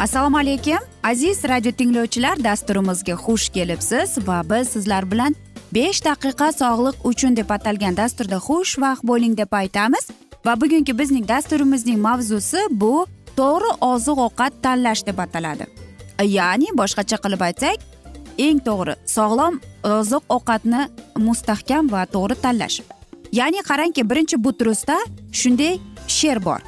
assalomu 0.00 0.38
alaykum 0.38 0.78
aziz 1.02 1.44
radio 1.44 1.72
tinglovchilar 1.72 2.44
dasturimizga 2.44 3.14
xush 3.24 3.48
kelibsiz 3.52 4.18
va 4.26 4.40
biz 4.50 4.68
sizlar 4.74 5.04
bilan 5.10 5.34
besh 5.76 6.00
daqiqa 6.04 6.46
sog'liq 6.60 6.94
uchun 7.10 7.36
deb 7.36 7.50
atalgan 7.56 7.96
dasturda 7.96 8.38
xushvaqt 8.46 9.02
bo'ling 9.10 9.34
deb 9.40 9.52
aytamiz. 9.52 10.04
Va 10.46 10.54
bugungi 10.60 10.98
bizning 10.98 11.26
dasturimizning 11.28 11.98
mavzusi 12.06 12.60
bu 12.70 13.06
to'g'ri 13.36 13.70
oziq 13.92 14.18
ovqat 14.26 14.52
tanlash 14.62 15.02
deb 15.08 15.18
ataladi. 15.24 15.66
Ya'ni 16.36 16.68
boshqacha 16.80 17.18
qilib 17.24 17.44
aytsak 17.48 17.78
eng 18.46 18.62
to'g'ri 18.68 18.94
sog'lom 19.16 19.58
oziq 19.98 20.22
ovqatni 20.36 20.80
mustahkam 21.26 21.92
va 21.92 22.06
to'g'ri 22.14 22.36
tanlash. 22.44 22.78
Ya'ni 23.38 23.60
qarangki 23.68 24.02
birinchi 24.10 24.36
butrusda 24.44 24.96
shunday 25.40 25.74
she'r 26.16 26.40
bor. 26.48 26.60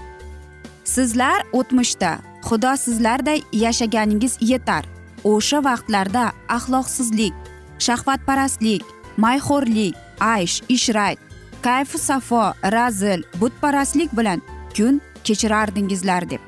Sizlar 0.85 1.39
o'tmishda 1.59 2.13
xudo 2.53 2.77
sizlarday 2.77 3.41
yashaganingiz 3.53 4.37
yetar. 4.41 4.85
O'sha 5.25 5.65
vaqtlarda 5.65 6.25
axloqsizlik 6.49 7.35
shahvatparastlik 7.79 8.83
mayxo'rlik 9.17 9.95
aysh 10.21 10.57
ishrat 10.69 11.17
kayfu 11.63 11.99
safo 11.99 12.43
razil 12.75 13.23
butparastlik 13.41 14.11
bilan 14.19 14.43
kun 14.77 15.01
kechirardingizlar 15.25 16.31
deb. 16.31 16.43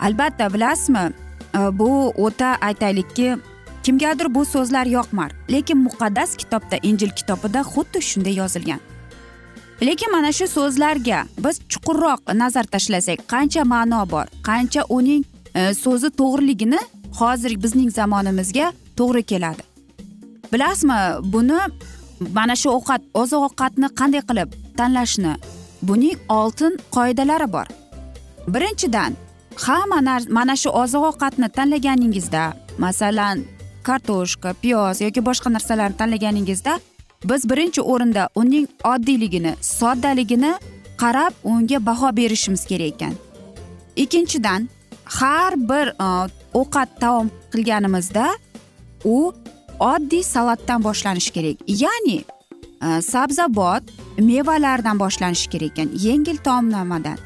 Albatta 0.00 0.54
bilasizmi 0.54 1.04
e, 1.08 1.60
bu 1.78 1.90
o'ta 2.26 2.56
aytaylikki 2.60 3.36
kimgadir 3.82 4.34
bu 4.34 4.44
so'zlar 4.44 4.86
yoqmar 4.86 5.30
lekin 5.50 5.78
muqaddas 5.78 6.36
kitobda 6.36 6.76
injil 6.82 7.10
kitobida 7.10 7.60
xuddi 7.72 8.02
shunday 8.02 8.34
yozilgan. 8.42 8.80
Lekin 9.82 10.12
mana 10.12 10.32
shu 10.32 10.46
so'zlarga 10.48 11.24
biz 11.38 11.60
chuqurroq 11.68 12.20
nazar 12.34 12.64
tashlasak 12.64 13.18
qancha 13.32 13.62
ma'no 13.64 14.10
bor 14.10 14.26
qancha 14.48 14.82
uning 14.88 15.24
e, 15.54 15.74
so'zi 15.74 16.10
to'g'riligini 16.20 16.80
hozir 17.20 17.62
bizning 17.62 17.90
zamonimizga 17.90 18.72
to'g'ri 18.98 19.22
keladi. 19.22 19.62
Bilasizmi 20.52 20.98
buni 21.32 21.58
mana 22.38 22.56
shu 22.56 22.68
ovqat 22.70 23.02
oziq 23.22 23.40
ovqatni 23.48 23.88
qanday 24.00 24.22
qilib 24.28 24.48
tanlashni 24.78 25.32
buning 25.82 26.16
oltin 26.28 26.72
qoidalari 26.96 27.48
bor. 27.52 27.66
Birinchidan 28.54 29.12
hamma 29.64 29.98
mana 30.38 30.56
shu 30.56 30.70
oziq 30.82 31.02
ovqatni 31.10 31.48
tanlaganingizda 31.56 32.44
masalan 32.78 33.44
kartoshka 33.86 34.50
piyoz 34.62 35.00
yoki 35.04 35.20
boshqa 35.28 35.48
narsalarni 35.56 35.96
tanlaganingizda 36.00 36.72
biz 37.24 37.50
birinchi 37.50 37.82
o'rinda 37.82 38.28
uning 38.34 38.68
oddiyligini 38.84 39.54
soddaligini 39.60 40.54
qarab 40.96 41.32
unga 41.44 41.86
baho 41.86 42.16
berishimiz 42.16 42.64
kerak 42.64 42.94
ekan. 42.94 43.14
Ikkinchidan 43.96 44.68
har 45.04 45.54
bir 45.56 45.86
e, 45.88 46.08
ovqat 46.54 47.00
taom 47.00 47.30
qilganimizda 47.52 48.26
u 49.04 49.34
oddiy 49.78 50.22
salatdan 50.22 50.84
boshlanishi 50.84 51.32
kerak. 51.32 51.56
Ya'ni 51.66 52.24
e, 52.82 53.02
sabzavot 53.02 53.82
mevalardan 54.18 54.98
boshlanishi 54.98 55.50
kerak 55.50 55.70
ekan 55.78 55.88
yengil 56.06 56.36
taomnomadan. 56.36 57.18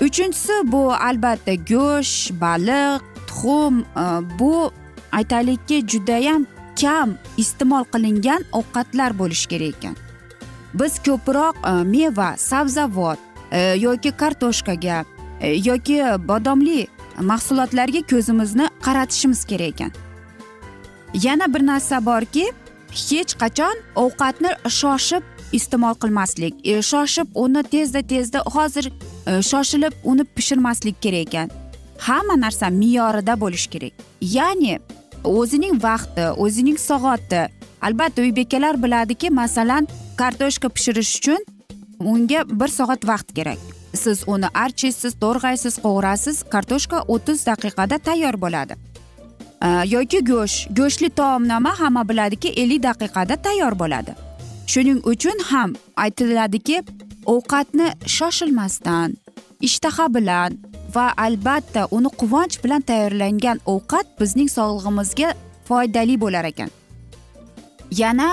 Uchinchisi 0.00 0.52
bu 0.72 0.92
albatta 0.94 1.54
go'sht 1.54 2.32
baliq 2.40 3.00
tuxum 3.28 3.80
e, 3.80 4.04
bu 4.38 4.70
aytaylikki 5.12 5.86
judayam 5.86 6.46
kam 6.80 7.16
iste'mol 7.36 7.84
qilingan 7.92 8.44
ovqatlar 8.52 9.18
bo'lishi 9.18 9.48
kerak 9.52 9.74
ekan. 9.78 9.96
Biz 10.74 10.98
ko'proq 11.06 11.56
e, 11.70 11.72
meva 11.92 12.34
sabzavot 12.38 13.18
e, 13.50 13.60
yoki 13.86 14.10
kartoshkaga 14.10 15.04
e, 15.40 15.48
yoki 15.68 16.02
bodomli 16.28 16.86
mahsulotlarga 17.20 18.02
ko'zimizni 18.10 18.68
qaratishimiz 18.86 19.44
kerak 19.44 19.74
ekan. 19.74 19.92
Yana 21.14 21.54
bir 21.54 21.66
narsa 21.66 22.00
borki 22.06 22.44
hech 22.90 23.32
qachon 23.42 23.76
ovqatni 24.04 24.52
shoshib 24.80 25.22
iste'mol 25.52 25.94
qilmaslik 26.02 26.54
shoshib 26.90 27.28
uni 27.44 27.62
tezda 27.74 28.02
tezda 28.12 28.42
hozir 28.56 28.92
shoshilib 29.50 29.94
uni 30.04 30.24
pishirmaslik 30.36 31.02
kerak 31.02 31.28
ekan. 31.28 31.50
Hamma 32.06 32.36
narsa 32.36 32.70
me'yorida 32.70 33.40
bo'lishi 33.40 33.70
kerak. 33.70 33.92
Ya'ni 34.20 34.78
o'zining 35.26 35.82
vaqti 35.82 36.30
o'zining 36.44 36.78
soati. 36.78 37.42
Albatta 37.82 38.22
uy 38.22 38.32
bekalar 38.36 38.82
biladiki 38.82 39.30
masalan 39.30 39.88
kartoshka 40.16 40.68
pishirish 40.68 41.12
uchun 41.18 41.40
unga 42.00 42.40
bir 42.60 42.68
soat 42.68 43.06
vaqt 43.06 43.34
kerak. 43.36 43.58
Siz 43.94 44.24
uni 44.26 44.48
archiysiz 44.54 45.12
to'rg'aysiz 45.22 45.74
qovurasiz 45.84 46.42
kartoshka 46.52 46.98
o'ttiz 47.14 47.46
daqiqada 47.46 47.98
tayyor 47.98 48.36
bo'ladi. 48.44 48.74
Yoki 49.94 50.20
go'sht. 50.30 50.70
Go'shtli 50.78 51.10
taomnoma 51.10 51.72
hamma 51.80 52.08
biladiki 52.08 52.48
ellik 52.48 52.82
daqiqada 52.82 53.36
tayyor 53.36 53.78
bo'ladi. 53.82 54.12
Shuning 54.72 55.00
uchun 55.12 55.38
ham 55.50 55.70
aytiladiki 55.96 56.82
ovqatni 57.26 57.88
shoshilmasdan 58.16 59.14
ishtaha 59.68 60.06
bilan 60.14 60.58
va 60.96 61.06
albatta 61.26 61.88
uni 61.96 62.10
quvonch 62.20 62.56
bilan 62.64 62.82
tayyorlangan 62.90 63.58
ovqat 63.74 64.06
bizning 64.20 64.50
sog'lig'imizga 64.56 65.28
foydali 65.68 66.20
bo'lar 66.24 66.44
ekan. 66.52 66.70
Yana 68.00 68.28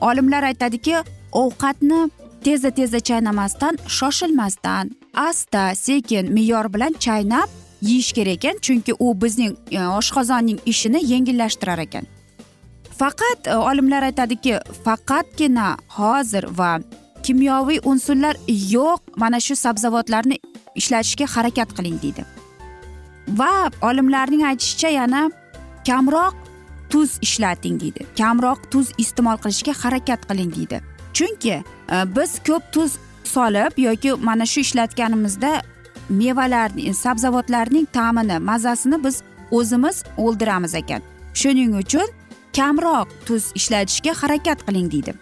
olimlar 0.00 0.42
aytadiki 0.50 0.96
ovqatni 1.42 2.00
tezda 2.44 2.70
tezda 2.70 3.00
chaynamasdan 3.08 3.78
shoshilmasdan 3.96 4.90
asta 5.14 5.74
sekin 5.74 6.32
me'yor 6.34 6.72
bilan 6.74 6.94
chaynab 7.04 7.48
yeyish 7.82 8.12
kerak 8.12 8.44
ekan 8.44 8.56
chunki 8.60 8.92
u 8.98 9.20
bizning 9.22 9.56
e, 9.70 9.80
oshqozonning 10.00 10.58
ishini 10.66 11.00
yengillashtirar 11.12 11.78
ekan. 11.78 12.06
Faqat 12.98 13.46
e, 13.46 13.56
olimlar 13.56 14.02
aytadiki 14.02 14.58
faqatgina 14.84 15.76
hozir 15.88 16.44
va 16.58 16.80
kimyoviy 17.22 17.80
unsurlar 17.84 18.36
yo'q 18.48 19.00
mana 19.16 19.40
shu 19.40 19.56
sabzavotlarni 19.56 20.36
ishlatishga 20.74 21.26
harakat 21.34 21.70
qiling 21.76 22.02
deydi. 22.02 22.24
Va 23.40 23.70
olimlarning 23.88 24.42
aytishicha 24.50 24.88
yana 24.88 25.30
kamroq 25.88 26.34
tuz 26.90 27.18
ishlating 27.22 27.80
deydi. 27.80 28.06
Kamroq 28.18 28.70
tuz 28.70 28.92
iste'mol 28.98 29.36
qilishga 29.44 29.74
harakat 29.82 30.28
qiling 30.28 30.54
deydi. 30.56 30.80
Chunki 31.16 31.54
e, 31.54 31.96
biz 32.16 32.38
ko'p 32.46 32.72
tuz 32.72 32.98
solib 33.24 33.78
yoki 33.78 34.12
mana 34.28 34.46
shu 34.46 34.60
ishlatganimizda 34.60 35.52
mevalarni 36.10 36.94
sabzavotlarning 36.94 37.86
ta'mini 37.92 38.38
mazasini 38.38 39.04
biz 39.04 39.22
o'zimiz 39.50 40.04
o'ldiramiz 40.16 40.74
ekan. 40.74 41.02
Shuning 41.34 41.72
uchun 41.82 42.08
kamroq 42.56 43.08
tuz 43.26 43.52
ishlatishga 43.54 44.12
harakat 44.22 44.66
qiling 44.66 44.92
deydi. 44.92 45.12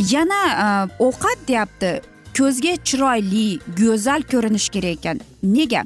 Yana 0.00 0.40
e, 0.64 0.66
ovqat 1.04 1.38
deyapti. 1.48 2.00
Ko'zga 2.38 2.76
chiroyli 2.88 3.58
go'zal 3.80 4.22
ko'rinishi 4.22 4.70
kerak 4.70 4.98
ekan. 4.98 5.20
Nega? 5.42 5.82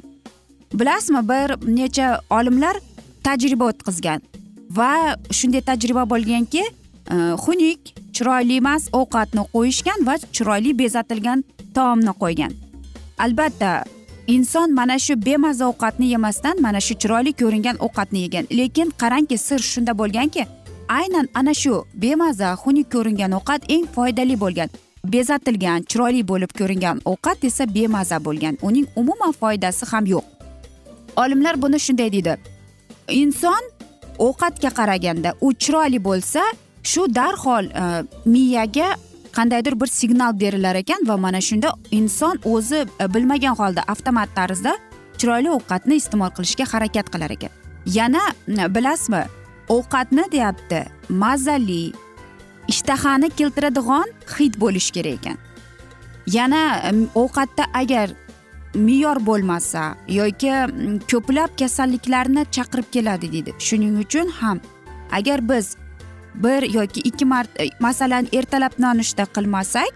Bilasizmi 0.73 1.29
bir 1.29 1.75
necha 1.75 2.21
olimlar 2.29 2.75
tajriba 3.23 3.65
o'tkazgan 3.71 4.21
va 4.69 5.15
shunday 5.31 5.61
tajriba 5.61 6.03
bo'lganki 6.09 6.63
e, 7.13 7.15
xunuk 7.43 7.79
chiroyli 8.15 8.55
emas 8.61 8.87
ovqatni 8.99 9.43
qo'yishgan 9.55 10.05
va 10.07 10.15
chiroyli 10.35 10.77
bezatilgan 10.79 11.43
taomni 11.75 12.13
qo'ygan. 12.21 12.51
Albatta 13.17 13.83
inson 14.27 14.73
mana 14.73 14.99
shu 14.99 15.13
bemaza 15.25 15.65
ovqatni 15.71 16.05
yemasdan 16.15 16.61
mana 16.61 16.79
shu 16.87 16.93
chiroyli 17.01 17.33
ko'ringan 17.41 17.77
ovqatni 17.85 18.19
yegan. 18.25 18.45
Lekin 18.59 18.93
qarangki 19.01 19.37
sir 19.37 19.59
shunda 19.59 19.97
bo'lganki 19.97 20.45
aynan 20.87 21.27
ana 21.33 21.53
shu 21.53 21.85
bemaza 21.93 22.55
xunuk 22.63 22.91
ko'ringan 22.91 23.31
ovqat 23.39 23.61
eng 23.69 23.85
foydali 23.95 24.35
bo'lgan 24.39 24.69
bezatilgan 25.13 25.83
chiroyli 25.89 26.23
bo'lib 26.27 26.51
ko'ringan 26.59 27.01
ovqat 27.05 27.43
esa 27.43 27.65
bemaza 27.75 28.17
bo'lgan. 28.25 28.57
Uning 28.61 28.87
umuman 28.95 29.31
foydasi 29.31 29.85
ham 29.91 30.05
yo'q. 30.05 30.25
Olimlar 31.15 31.61
buni 31.61 31.79
shunday 31.79 32.11
deydi. 32.11 32.37
Inson 33.07 33.63
ovqatga 34.27 34.69
qaraganda 34.79 35.35
u 35.41 35.53
chiroyli 35.53 35.99
bo'lsa 36.03 36.41
shu 36.83 37.15
darhol 37.15 37.65
e, 37.65 37.83
miyaga 38.25 38.89
qandaydir 39.37 39.79
bir 39.81 39.87
signal 39.87 40.39
berilar 40.39 40.75
ekan 40.75 41.07
va 41.07 41.17
mana 41.17 41.41
shunda 41.41 41.69
inson 41.91 42.39
o'zi 42.45 42.85
e, 42.99 43.13
bilmagan 43.13 43.55
holda 43.55 43.81
avtomat 43.93 44.29
tarzda 44.35 44.77
chiroyli 45.17 45.49
ovqatni 45.57 45.95
iste'mol 46.01 46.31
qilishga 46.37 46.65
harakat 46.73 47.09
qilar 47.13 47.31
ekan. 47.37 47.51
Yana 47.85 48.21
bilasizmi 48.75 49.23
ovqatni 49.69 50.31
deyapti. 50.31 50.85
Mazali. 51.09 51.93
Ishtahani 52.67 53.29
keltiradigan 53.29 54.09
hid 54.37 54.53
bo'lishi 54.61 54.91
kerak 54.91 55.13
ekan. 55.19 55.37
Yana 56.27 56.91
ovqatda 57.15 57.65
agar 57.73 58.09
me'yor 58.75 59.17
bo'lmasa 59.25 59.95
yoki 60.07 60.51
ko'plab 61.11 61.57
kasalliklarni 61.59 62.45
chaqirib 62.51 62.87
keladi 62.91 63.31
deydi. 63.31 63.53
Shuning 63.59 63.99
uchun 64.05 64.27
ham 64.39 64.59
agar 65.11 65.49
biz 65.49 65.75
bir 66.35 66.73
yoki 66.73 66.99
ikki 66.99 67.25
marta 67.25 67.63
e, 67.63 67.69
masalan 67.79 68.27
ertalab 68.33 68.73
nonushta 68.79 69.25
qilmasak 69.35 69.91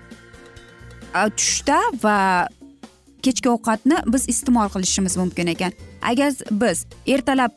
tushda 1.37 1.79
va 2.03 2.47
kechki 3.23 3.49
ovqatni 3.49 3.97
biz 4.13 4.29
iste'mol 4.29 4.69
qilishimiz 4.75 5.17
mumkin 5.17 5.47
ekan. 5.47 5.73
Agar 6.01 6.33
biz 6.51 6.85
ertalab 7.07 7.51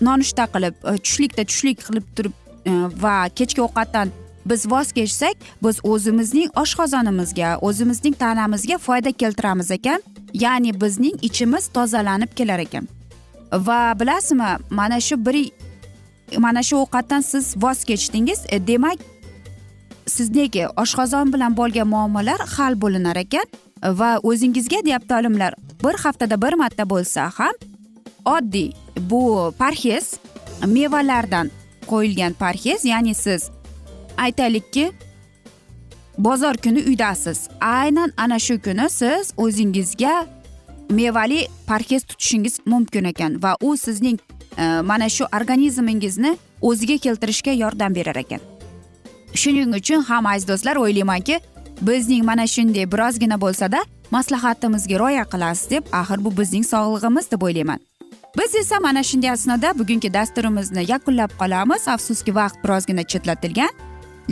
nonushta 0.00 0.46
qilib 0.54 0.74
e, 0.84 0.96
tushlikda 1.04 1.44
tushlik 1.50 1.84
qilib 1.86 2.06
turib 2.16 2.34
e, 2.64 2.72
va 3.04 3.16
kechki 3.28 3.62
ovqatdan 3.66 4.12
biz 4.50 4.70
voz 4.70 4.92
kechsak 4.92 5.36
biz 5.62 5.80
o'zimizning 5.82 6.50
oshqozonimizga 6.62 7.56
o'zimizning 7.68 8.14
tanamizga 8.14 8.78
foyda 8.78 9.12
keltiramiz 9.12 9.70
ekan. 9.70 10.02
Ya'ni 10.34 10.80
bizning 10.80 11.16
ichimiz 11.22 11.68
tozalanib 11.68 12.32
kelar 12.36 12.58
ekan. 12.58 12.88
Va 13.52 14.00
bilasizmi 14.00 14.50
mana 14.70 15.00
shu 15.00 15.26
bir 15.26 15.36
mana 16.38 16.62
shu 16.62 16.76
ovqatdan 16.76 17.20
siz 17.20 17.54
voz 17.56 17.84
kechdingiz 17.84 18.40
e, 18.48 18.66
demak 18.66 18.98
sizniki 20.06 20.66
oshqozon 20.68 21.32
bilan 21.32 21.56
bo'lgan 21.56 21.88
muammolar 21.88 22.40
hal 22.56 22.80
bo'linar 22.80 23.16
ekan. 23.16 23.46
Va 23.84 24.18
o'zingizga 24.22 24.84
deyapti 24.84 25.14
olimlar 25.14 25.54
bir 25.84 25.94
haftada 26.04 26.42
bir 26.42 26.52
marta 26.52 26.90
bo'lsa 26.90 27.30
ham 27.38 27.54
oddiy. 28.24 28.72
Bu 29.00 29.52
parhez 29.58 30.14
mevalardan 30.66 31.50
qo'yilgan 31.86 32.32
parhez 32.32 32.84
ya'ni 32.84 33.14
siz 33.14 33.50
aytaylikki 34.16 34.92
bozor 36.18 36.54
kuni 36.54 36.84
uydasiz. 36.88 37.48
Aynan 37.60 38.12
ana 38.16 38.38
shu 38.38 38.62
kuni 38.62 38.90
siz 38.90 39.32
o'zingizga 39.36 40.26
mevali 40.90 41.46
parhez 41.66 42.02
tutishingiz 42.02 42.58
mumkin 42.66 43.04
ekan 43.04 43.42
va 43.42 43.56
u 43.60 43.76
sizning 43.76 44.18
e, 44.58 44.80
mana 44.80 45.08
shu 45.08 45.24
organizmingizni 45.40 46.36
o'ziga 46.60 46.96
keltirishga 46.96 47.52
yordam 47.52 47.94
berar 47.94 48.16
ekan. 48.16 48.40
Shuning 49.34 49.74
uchun 49.74 50.02
ham 50.02 50.26
aziz 50.26 50.48
do'stlar 50.48 50.76
o'ylaymanki 50.76 51.40
bizning 51.80 52.24
mana 52.24 52.46
shunday 52.46 52.90
birozgina 52.92 53.40
bo'lsada 53.40 53.80
maslahatimizga 54.10 54.98
rioya 54.98 55.24
qilasiz 55.32 55.70
deb 55.70 55.84
axir 55.92 56.24
bu 56.24 56.30
bizning 56.40 56.64
sog'lig'imiz 56.64 57.30
deb 57.30 57.42
o'ylayman. 57.42 57.87
Biz 58.38 58.54
esa 58.54 58.80
mana 58.80 59.02
shunday 59.02 59.30
asnoda 59.30 59.78
bugungi 59.78 60.14
dasturimizni 60.14 60.84
yakunlab 60.88 61.30
qolamiz. 61.38 61.88
Afsuski 61.88 62.34
vaqt 62.34 62.64
birozgina 62.64 63.02
chetlatilgan. 63.02 63.70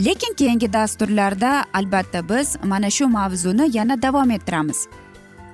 Lekin 0.05 0.33
keyingi 0.33 0.73
dasturlarda 0.73 1.65
albatta 1.73 2.29
biz 2.29 2.55
mana 2.63 2.89
shu 2.89 3.07
mavzuni 3.07 3.77
yana 3.77 4.01
davom 4.01 4.31
ettiramiz. 4.31 4.87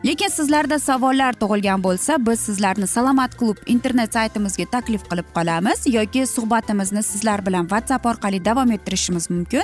Lekin 0.06 0.28
sizlarda 0.28 0.80
savollar 0.80 1.34
tug'ilgan 1.34 1.84
bo'lsa 1.84 2.26
biz 2.26 2.40
sizlarni 2.40 2.88
salomat 2.88 3.38
klub 3.40 3.58
internet 3.66 4.14
saytimizga 4.14 4.66
taklif 4.66 5.04
qilib 5.10 5.28
qolamiz 5.36 5.80
yoki 5.88 6.28
suhbatimizni 6.28 7.04
sizlar 7.04 7.46
bilan 7.46 7.64
whatsapp 7.64 8.06
orqali 8.06 8.46
davom 8.46 8.72
ettirishimiz 8.72 9.30
mumkin. 9.30 9.64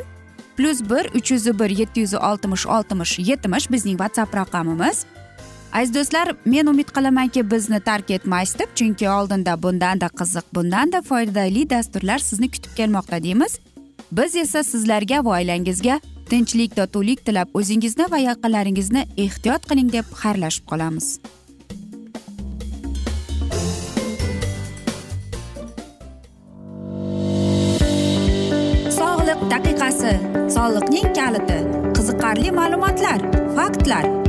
Plyus 0.58 0.82
bir 0.82 1.06
uch 1.16 1.32
yuz 1.32 1.60
bir 1.60 1.70
yetti 1.70 2.00
yuz 2.00 2.14
oltmish 2.14 2.66
oltmish 2.68 3.20
yetmish 3.20 3.72
bizning 3.72 3.98
whatsapp 3.98 4.36
raqamimiz. 4.36 5.06
Aziz 5.74 5.94
do'stlar 5.94 6.36
men 6.46 6.68
umid 6.68 6.90
qilamanki 6.96 7.52
bizni 7.52 7.80
tark 7.80 8.12
etmaysiz 8.12 8.60
deb 8.60 8.70
chunki 8.76 9.10
oldinda 9.10 9.64
bundanda 9.64 10.08
qiziq 10.20 10.46
bundanda 10.56 11.02
foydali 11.02 11.70
dasturlar 11.70 12.20
sizni 12.20 12.52
kutib 12.52 12.72
kelmoqda 12.78 13.24
deymiz. 13.24 13.60
Biz 14.12 14.36
esa 14.36 14.64
sizlarga 14.64 15.26
va 15.26 15.30
oilangizga 15.40 16.00
tinchlik 16.30 16.76
totuvlik 16.76 17.26
tilab 17.26 17.50
o'zingizni 17.54 18.06
va 18.12 18.18
yaqinlaringizni 18.18 19.06
ehtiyot 19.18 19.68
qiling 19.70 19.92
deb 19.94 20.06
xayrlashib 20.22 20.66
qolamiz. 20.72 21.20
Sog'liq 29.00 29.46
daqiqasi 29.54 30.16
soliqning 30.56 31.14
kaliti 31.20 31.60
qiziqarli 31.98 32.52
ma'lumotlar 32.62 33.20
faktlar. 33.60 34.29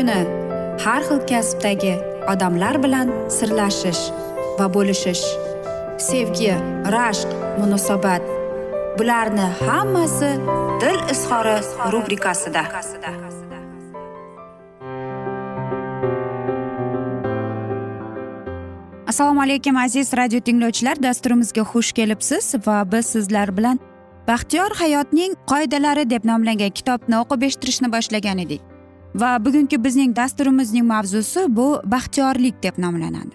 Kuni 0.00 0.20
har 0.84 1.02
xil 1.08 1.18
kasbdagi 1.30 1.94
odamlar 2.32 2.76
bilan 2.84 3.08
sirlashish 3.36 4.02
va 4.58 4.66
bo'lishish 4.76 5.24
sevgi 6.08 6.54
rashq 6.94 7.30
munosabat 7.60 8.22
bularni 8.98 9.48
hammasi 9.66 10.30
dil 10.82 10.98
izhori 11.14 11.56
rubrikasida. 11.92 12.62
Assalomu 19.10 19.42
alaykum 19.42 19.76
aziz 19.76 20.16
radio 20.16 20.40
tinglovchilar 20.40 21.02
dasturimizga 21.02 21.62
xush 21.72 21.92
kelibsiz 21.92 22.54
va 22.66 22.78
biz 22.92 23.06
sizlar 23.06 23.56
bilan 23.56 23.78
baxtiyor 24.28 24.70
hayotning 24.82 25.32
qoidalari 25.52 26.10
deb 26.10 26.24
nomlangan 26.24 26.70
kitobni 26.78 27.16
o'qib 27.22 27.48
eshittirishni 27.48 27.92
boshlagan 27.96 28.38
edik. 28.48 28.69
Va 29.14 29.44
bugungi 29.44 29.84
bizning 29.84 30.16
dasturimizning 30.16 30.86
mavzusi 30.86 31.56
bu 31.56 31.80
baxtiyorlik 31.84 32.62
deb 32.62 32.78
nomlanadi. 32.78 33.34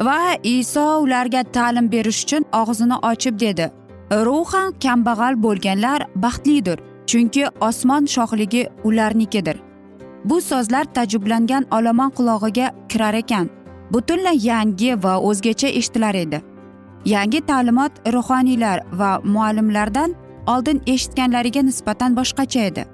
Va 0.00 0.36
iso 0.42 1.00
ularga 1.02 1.42
ta'lim 1.42 1.92
berish 1.92 2.24
uchun 2.24 2.44
og'zini 2.52 2.96
ochib 3.10 3.40
dedi. 3.40 3.70
Ruhan 4.10 4.72
kambag'al 4.82 5.42
bo'lganlar 5.42 6.06
baxtlidir 6.16 6.78
chunki 7.06 7.44
osmon 7.60 8.06
shohligi 8.06 8.68
ularnikidir. 8.84 9.56
Bu 10.24 10.40
so'zlar 10.40 10.84
tajublangan 10.84 11.64
olomon 11.70 12.10
qulog'iga 12.10 12.70
kirar 12.88 13.14
ekan. 13.14 13.50
Butunlay 13.92 14.38
yangi 14.46 15.02
va 15.02 15.18
o'zgacha 15.28 15.68
eshitilar 15.68 16.14
edi. 16.14 16.42
Yangi 17.04 17.40
ta'limot 17.40 17.92
ruhoniylar 18.12 18.78
va 18.92 19.20
muallimlardan 19.24 20.14
oldin 20.46 20.82
eshitganlariga 20.86 21.62
nisbatan 21.62 22.16
boshqacha 22.16 22.60
edi. 22.70 22.84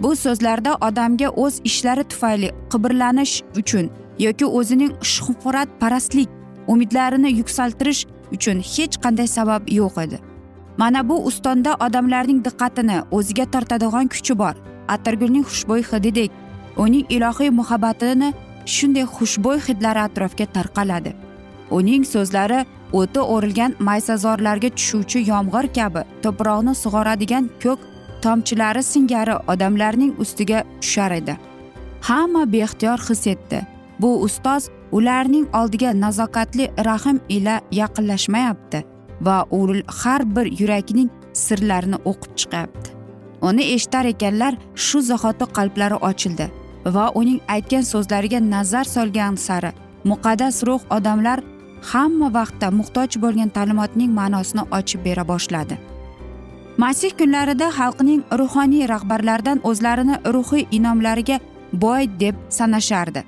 Bu 0.00 0.16
so'zlarda 0.16 0.72
odamga 0.88 1.28
o'z 1.28 1.60
ishlari 1.64 2.04
tufayli 2.04 2.50
qibrlanish 2.72 3.34
uchun 3.60 3.90
yoki 4.18 4.46
o'zining 4.46 4.92
shuhratparastlik 5.02 6.28
umidlarini 6.66 7.30
yuksaltirish 7.40 8.06
uchun 8.32 8.58
hech 8.74 8.94
qanday 9.04 9.26
sabab 9.26 9.62
yo'q 9.80 9.98
edi. 10.04 10.18
Mana 10.76 11.08
bu 11.08 11.16
ustonda 11.28 11.76
odamlarning 11.86 12.44
diqqatini 12.46 12.98
o'ziga 13.10 13.44
tortadigan 13.44 14.08
kuchi 14.14 14.38
bor. 14.38 14.54
Atirgulning 14.88 15.44
xushbo'y 15.50 15.82
hididek 15.90 16.30
uning 16.76 17.04
ilohiy 17.16 17.50
muhabbatini 17.60 18.32
shunday 18.66 19.06
xushbo'y 19.16 19.58
hidlari 19.66 20.00
atrofga 20.08 20.46
tarqaladi. 20.56 21.12
Uning 21.70 22.04
so'zlari 22.14 22.60
o'ti 22.92 23.20
o'rilgan 23.34 23.72
maysazorlarga 23.88 24.70
tushuvchi 24.78 25.18
yomg'ir 25.32 25.66
kabi 25.78 26.02
to'proqni 26.24 26.74
sug'oradigan 26.82 27.44
ko'k 27.62 27.80
tomchilari 28.24 28.82
singari 28.82 29.34
odamlarning 29.52 30.12
ustiga 30.22 30.64
tushar 30.80 31.12
edi. 31.20 31.36
Hamma 32.00 32.52
beixtiyor 32.52 32.98
his 33.08 33.26
etdi. 33.26 33.60
Bu 34.00 34.10
ustoz 34.26 34.68
ularning 34.92 35.46
oldiga 35.54 35.90
nazokatli 36.00 36.70
rahm 36.88 37.18
ila 37.28 37.60
yaqinlashmayapti 37.80 38.84
va 39.20 39.46
u 39.50 39.60
har 40.00 40.22
bir 40.36 40.46
yurakning 40.60 41.10
sirlarini 41.32 41.98
o'qib 42.10 42.32
chiqyapti. 42.40 42.90
Uni 43.42 43.64
eshitar 43.74 44.04
ekanlar 44.04 44.54
shu 44.74 45.02
zahoti 45.02 45.46
qalblari 45.56 45.96
ochildi 46.10 46.46
va 46.96 47.10
uning 47.20 47.40
aytgan 47.54 47.84
so'zlariga 47.92 48.40
nazar 48.50 48.84
solgan 48.84 49.34
sari 49.46 49.70
muqaddas 50.10 50.56
ruh 50.66 50.82
odamlar 50.96 51.38
hamma 51.92 52.28
vaqtda 52.38 52.68
muhtoj 52.78 53.10
bo'lgan 53.24 53.50
ta'limotning 53.56 54.10
ma'nosini 54.20 54.64
ochib 54.78 55.00
bera 55.04 55.24
boshladi. 55.32 55.93
Masih 56.78 57.10
kunlarida 57.18 57.70
xalqning 57.70 58.22
ruhoniy 58.38 58.88
rahbarlaridan 58.88 59.60
o'zlarini 59.62 60.16
ruhiy 60.34 60.66
inomlariga 60.70 61.38
boy 61.72 62.08
deb 62.20 62.34
sanashardi. 62.48 63.22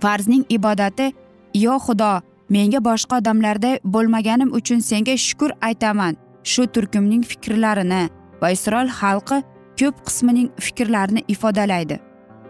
Farzning 0.00 0.44
ibodati 0.48 1.12
yo 1.54 1.78
xudo 1.78 2.22
menga 2.48 2.80
boshqa 2.88 3.18
odamlarday 3.20 3.78
bo'lmaganim 3.84 4.50
uchun 4.58 4.80
senga 4.80 5.14
shukur 5.16 5.50
aytaman 5.60 6.16
shu 6.42 6.66
turkumning 6.66 7.22
fikrlarini 7.30 8.02
va 8.42 8.50
isroil 8.56 8.90
xalqi 9.00 9.38
ko'p 9.80 9.96
qismining 10.06 10.48
fikrlarini 10.64 11.22
ifodalaydi. 11.34 11.96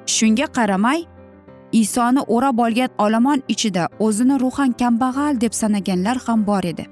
Shunga 0.06 0.46
qaramay 0.56 1.04
isoni 1.72 2.20
o'rab 2.34 2.58
olgan 2.58 2.90
olomon 2.98 3.42
ichida 3.48 3.88
o'zini 4.06 4.40
ruhan 4.40 4.72
kambag'al 4.80 5.40
deb 5.40 5.52
sanaganlar 5.60 6.16
ham 6.26 6.46
bor 6.46 6.64
edi. 6.72 6.84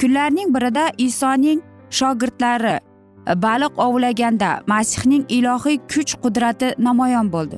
Kunlarning 0.00 0.54
birida 0.54 0.84
isoning 0.98 1.60
shogirdlari 1.98 2.76
baliq 3.44 3.72
ovlaganda 3.86 4.50
masihning 4.66 5.24
ilohiy 5.28 5.78
kuch 5.92 6.12
qudrati 6.22 6.68
namoyon 6.78 7.32
bo'ldi. 7.34 7.56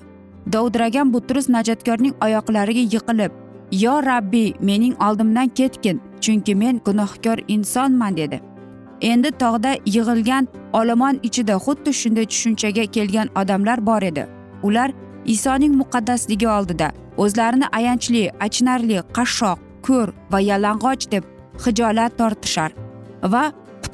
Dovdiragan 0.53 1.13
butrus 1.15 1.49
najotkorning 1.49 2.15
oyoqlariga 2.25 2.85
yiqilib 2.95 3.33
yo 3.83 3.95
rabbiy 4.11 4.55
mening 4.61 4.95
oldimdan 5.07 5.49
ketgin 5.49 6.01
chunki 6.21 6.55
men 6.55 6.81
gunohkor 6.87 7.39
insonman 7.49 8.17
dedi. 8.17 8.41
Endi 9.01 9.31
tog'da 9.43 9.73
yig'ilgan 9.95 10.49
olomon 10.73 11.21
ichida 11.23 11.55
xuddi 11.65 11.93
shunday 12.01 12.27
tushunchaga 12.33 12.85
kelgan 12.95 13.29
odamlar 13.41 13.87
bor 13.87 14.03
edi. 14.03 14.27
Ular 14.63 14.91
isoning 15.25 15.75
muqaddasligi 15.81 16.49
oldida 16.59 16.89
o'zlarini 17.17 17.67
ayanchli 17.79 18.23
achinarli 18.47 18.99
qashshoq 19.17 19.59
ko'r 19.87 20.09
va 20.33 20.41
yalang'och 20.51 21.11
deb 21.13 21.25
hijolat 21.65 22.19
tortishar 22.19 22.71
va 23.33 23.45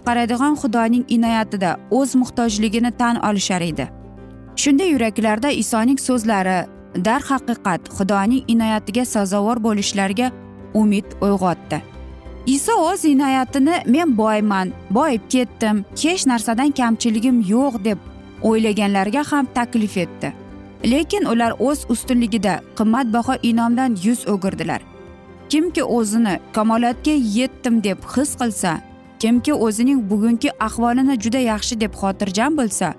qutqaradigan 0.01 0.57
xudoning 0.57 1.05
inoyatida 1.09 1.77
o'z 1.91 2.15
muhtojligini 2.15 2.91
tan 2.99 3.17
olishar 3.29 3.61
edi. 3.61 3.89
Shunday 4.57 4.91
yuraklarda 4.91 5.51
isoning 5.51 5.99
so'zlari 5.99 6.67
darhaqiqat 7.05 7.83
xudoning 7.97 8.45
inoyatiga 8.49 9.05
sazovor 9.05 9.57
bo'lishlariga 9.67 10.33
umid 10.75 11.05
uyg'otdi. 11.21 11.83
Iso 12.47 12.73
o'z 12.73 13.05
inoyatini 13.05 13.77
men 13.87 14.17
boyman 14.17 14.73
boyib 14.91 15.23
ketdim 15.29 15.85
hech 16.03 16.27
narsadan 16.27 16.71
kamchiligim 16.71 17.45
yo'q 17.53 17.85
deb 17.85 17.99
o'ylaganlarga 18.43 19.23
ham 19.31 19.47
taklif 19.55 19.97
etdi. 19.97 20.33
Lekin 20.85 21.25
ular 21.25 21.53
o'z 21.59 21.81
ustunligida 21.89 22.61
qimmatbaho 22.79 23.35
inomdan 23.43 23.97
yuz 24.05 24.29
o'girdilar. 24.33 24.81
Kimki 25.49 25.83
o'zini 25.85 26.35
kamolotga 26.53 27.15
yetdim 27.39 27.85
deb 27.85 27.99
his 28.15 28.31
qilsa 28.41 28.81
kimki 29.21 29.55
o'zining 29.55 30.11
bugungi 30.11 30.51
ahvolini 30.61 31.21
juda 31.21 31.39
yaxshi 31.39 31.81
deb 31.81 31.93
xotirjam 32.01 32.57
bo'lsa 32.59 32.95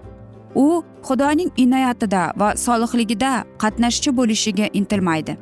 u 0.55 0.83
xudoning 1.07 1.51
inoyatida 1.63 2.23
va 2.41 2.49
solihligida 2.65 3.31
qatnashchi 3.61 4.09
bo'lishiga 4.17 4.67
intilmaydi. 4.79 5.37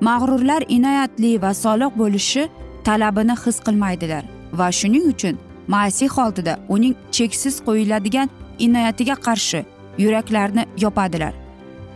Mag'rurlar 0.00 0.62
inoyatli 0.68 1.42
va 1.42 1.54
solih 1.54 1.90
bo'lishi 2.00 2.48
talabini 2.84 3.34
his 3.44 3.56
qilmaydilar 3.66 4.24
va 4.58 4.68
shuning 4.78 5.04
uchun 5.12 5.34
masih 5.68 6.18
oldida 6.24 6.54
uning 6.68 6.94
cheksiz 7.16 7.54
qo'yiladigan 7.66 8.28
inoyatiga 8.58 9.14
qarshi 9.26 9.60
yuraklarni 9.98 10.62
yopadilar. 10.84 11.34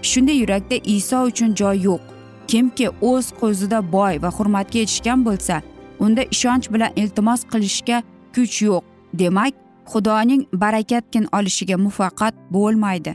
Shunday 0.03 0.37
yurakda 0.43 0.77
iso 0.97 1.19
uchun 1.31 1.55
joy 1.55 1.77
yo'q. 1.89 2.03
Kimki 2.51 2.87
o'z 3.11 3.27
ko'zida 3.41 3.79
boy 3.93 4.15
va 4.23 4.31
hurmatga 4.37 4.79
yetishgan 4.79 5.25
bo'lsa 5.29 5.63
unda 6.05 6.23
ishonch 6.35 6.67
bilan 6.75 6.91
iltimos 6.97 7.41
qilishga 7.53 8.03
kuch 8.37 8.63
yo'q. 8.63 8.83
Demak 9.21 9.55
xudoning 9.93 10.43
barakatgin 10.63 11.27
olishiga 11.39 11.77
muvaffaqat 11.85 12.35
bo'lmaydi. 12.55 13.13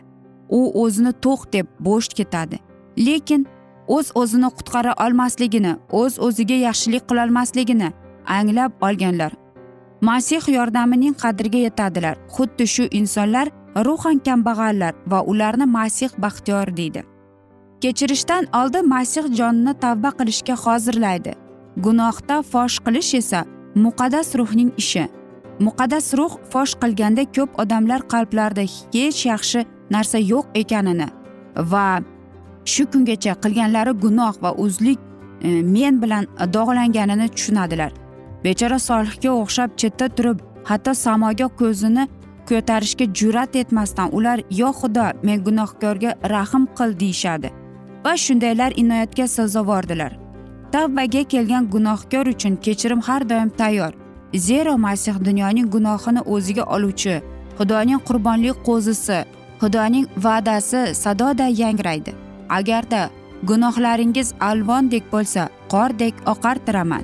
U 0.57 0.59
o'zini 0.83 1.13
to'q 1.25 1.41
deb 1.53 1.67
bo'sh 1.87 2.09
ketadi. 2.19 2.57
Lekin 3.07 3.45
o'z 3.95 4.07
o'zini 4.21 4.49
qutqara 4.57 4.93
olmasligini 5.05 5.73
o'z 6.01 6.19
o'ziga 6.27 6.57
yaxshilik 6.67 7.03
qilolmasligini 7.09 7.89
anglab 8.37 8.71
olganlar. 8.87 9.31
Masih 10.01 10.43
yordamining 10.57 11.15
qadriga 11.23 11.59
yetadilar. 11.67 12.15
Xuddi 12.35 12.65
shu 12.73 12.83
insonlar 12.99 13.47
ruhan 13.87 14.17
kambag'allar 14.27 14.93
va 15.11 15.19
ularni 15.31 15.65
masih 15.77 16.09
baxtiyor 16.23 16.67
deydi. 16.77 17.01
Kechirishdan 17.81 18.43
oldin 18.59 18.85
masih 18.89 19.25
jonini 19.37 19.73
tavba 19.83 20.09
qilishga 20.19 20.55
hozirlaydi. 20.63 21.33
Gunohda 21.85 22.41
fosh 22.51 22.77
qilish 22.85 23.13
esa 23.21 23.45
muqaddas 23.75 24.35
ruhning 24.35 24.71
ishi. 24.77 25.07
Muqaddas 25.59 26.13
ruh 26.17 26.33
fosh 26.51 26.73
qilganda 26.81 27.23
ko'p 27.35 27.59
odamlar 27.63 28.01
qalblarida 28.13 28.63
hech 28.93 29.25
yaxshi 29.31 29.65
narsa 29.91 30.17
yo'q 30.31 30.45
ekanini 30.61 31.07
va 31.71 31.85
shu 32.65 32.83
kungacha 32.91 33.33
qilganlari 33.43 33.93
gunoh 34.03 34.33
va 34.43 34.51
uzlik 34.65 34.99
e, 35.41 35.61
men 35.75 36.01
bilan 36.01 36.23
dog'langanini 36.55 37.27
tushunadilar. 37.35 37.91
Bechora 38.43 38.79
solihga 38.79 39.31
o'xshab 39.41 39.69
chetda 39.81 40.07
turib 40.17 40.37
hatto 40.69 40.93
samoga 40.93 41.47
ko'zini 41.61 42.07
ko'tarishga 42.49 43.05
jur'at 43.19 43.55
etmasdan 43.61 44.09
ular 44.17 44.39
yo 44.61 44.69
xudo 44.79 45.07
men 45.23 45.43
gunohkorga 45.47 46.11
rahm 46.33 46.63
qil 46.77 46.99
deyishadi 47.01 47.49
va 48.05 48.13
shundaylar 48.25 48.71
inoyatga 48.81 49.27
sazovordilar 49.37 50.20
tavbaga 50.71 51.23
kelgan 51.23 51.67
gunohkor 51.73 52.25
uchun 52.33 52.55
kechirim 52.55 53.01
har 53.01 53.29
doim 53.29 53.49
tayyor. 53.49 53.93
Zero 54.35 54.77
masih 54.77 55.15
dunyoning 55.25 55.67
gunohini 55.71 56.21
o'ziga 56.33 56.63
oluvchi 56.75 57.21
xudoning 57.57 57.99
qurbonlik 58.07 58.57
qo'zisi 58.67 59.17
xudoning 59.61 60.05
va'dasi 60.25 60.81
sadoday 61.03 61.51
yangraydi. 61.61 62.11
Agarda 62.49 63.09
gunohlaringiz 63.43 64.33
alvondek 64.39 65.03
bo'lsa 65.13 65.49
qordek 65.73 66.13
oqartiraman. 66.33 67.03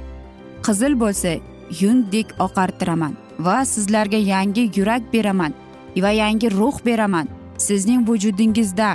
Qizil 0.65 0.93
bo'lsa 1.03 1.31
yundek 1.81 2.27
oqartiraman 2.45 3.13
va 3.39 3.65
sizlarga 3.74 4.17
yangi 4.33 4.63
yurak 4.77 5.03
beraman 5.13 5.53
va 6.03 6.12
yangi 6.12 6.47
ruh 6.59 6.77
beraman. 6.86 7.27
Sizning 7.57 8.01
vujudingizda 8.07 8.89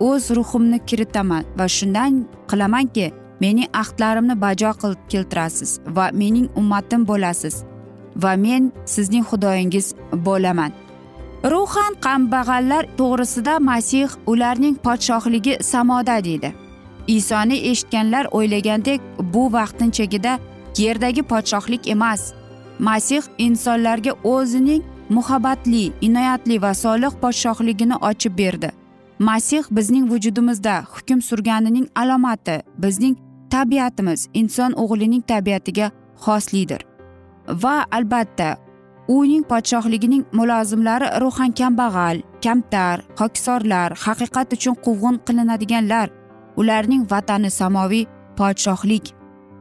o'z 0.00 0.24
ruhimni 0.38 0.78
kiritaman 0.88 1.44
va 1.58 1.66
shundan 1.76 2.12
qilamanki 2.50 3.06
mening 3.40 3.68
ahdlarimni 3.82 4.40
bajo 4.40 4.72
qilib 4.80 5.08
keltirasiz 5.08 5.80
va 5.96 6.10
mening 6.12 6.48
ummatim 6.56 7.06
bo'lasiz 7.10 7.64
va 8.22 8.36
men 8.36 8.72
sizning 8.84 9.24
xudoyingiz 9.30 9.94
bo'laman. 10.26 10.72
Ruhan 11.52 11.94
kambag'allar 12.00 12.84
to'g'risida 12.98 13.58
masih 13.70 14.08
ularning 14.26 14.76
podshohligi 14.86 15.58
samoda 15.60 16.24
deydi. 16.24 16.54
Isoni 17.06 17.56
eshitganlar 17.70 18.24
o'ylagandek 18.32 19.00
bu 19.34 19.52
vaqtinchagida 19.52 20.38
yerdagi 20.78 21.22
podshohlik 21.22 21.88
emas. 21.88 22.32
Masih 22.78 23.22
insonlarga 23.38 24.12
o'zining 24.24 24.82
muhabbatli 25.08 25.92
inoyatli 26.00 26.62
va 26.62 26.74
solih 26.74 27.12
podshohligini 27.22 27.96
ochib 28.10 28.38
berdi. 28.38 28.70
Masih 29.18 29.64
bizning 29.70 30.10
vujudimizda 30.10 30.84
hukm 30.92 31.20
surganining 31.22 31.86
alomati 31.94 32.62
bizning 32.78 33.16
tabiatimiz 33.50 34.28
inson 34.34 34.72
o'g'lining 34.82 35.22
tabiatiga 35.22 35.90
xoslidir. 36.24 36.82
Va 37.62 37.86
albatta 37.90 38.56
uning 39.08 39.44
podshohligining 39.50 40.24
mulozimlari 40.32 41.08
ruhan 41.22 41.52
kambag'al 41.58 42.22
kamtar 42.44 43.04
hokisorlar 43.20 43.90
haqiqat 44.04 44.52
uchun 44.56 44.74
quvg'in 44.84 45.16
qilinadiganlar 45.26 46.08
ularning 46.56 47.02
vatani 47.10 47.50
samoviy 47.50 48.06
podshohlik. 48.38 49.14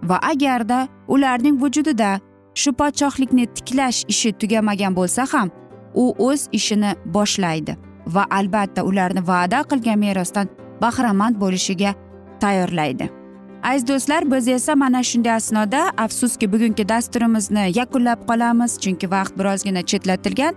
Va 0.10 0.18
agarda 0.32 0.88
ularning 1.08 1.60
vujudida 1.62 2.20
shu 2.62 2.72
podshohlikni 2.80 3.46
tiklash 3.56 4.00
ishi 4.08 4.30
tugamagan 4.40 4.94
bo'lsa 5.00 5.26
ham 5.34 5.52
u 5.94 6.06
o'z 6.28 6.42
ishini 6.52 6.92
boshlaydi. 7.16 7.78
Va 8.16 8.24
albatta 8.30 8.82
ularni 8.90 9.22
va'da 9.28 9.60
qilgan 9.70 10.00
merosdan 10.00 10.48
bahramand 10.82 11.36
bo'lishiga 11.44 11.92
tayyorlaydi. 12.40 13.25
Aziz 13.66 13.88
do'stlar 13.88 14.32
biz 14.32 14.48
esa 14.48 14.76
mana 14.76 15.04
shunday 15.04 15.32
asnoda 15.32 15.92
afsuski 15.98 16.52
bugungi 16.54 16.90
dasturimizni 16.90 17.72
yakunlab 17.76 18.20
qolamiz 18.30 18.80
chunki 18.84 19.12
vaqt 19.12 19.38
birozgina 19.40 19.82
chetlatilgan. 19.82 20.54